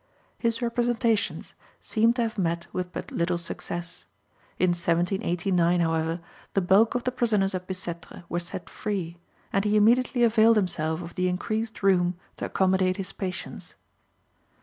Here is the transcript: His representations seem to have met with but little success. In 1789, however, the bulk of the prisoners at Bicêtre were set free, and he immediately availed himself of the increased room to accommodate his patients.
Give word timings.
His 0.39 0.63
representations 0.63 1.53
seem 1.79 2.13
to 2.13 2.23
have 2.23 2.35
met 2.39 2.65
with 2.73 2.91
but 2.91 3.11
little 3.11 3.37
success. 3.37 4.07
In 4.57 4.69
1789, 4.69 5.79
however, 5.79 6.21
the 6.55 6.61
bulk 6.61 6.95
of 6.95 7.03
the 7.03 7.11
prisoners 7.11 7.53
at 7.53 7.67
Bicêtre 7.67 8.23
were 8.27 8.39
set 8.39 8.67
free, 8.67 9.17
and 9.53 9.63
he 9.63 9.75
immediately 9.77 10.23
availed 10.23 10.55
himself 10.57 11.03
of 11.03 11.13
the 11.13 11.27
increased 11.27 11.83
room 11.83 12.15
to 12.37 12.45
accommodate 12.45 12.97
his 12.97 13.11
patients. 13.13 13.75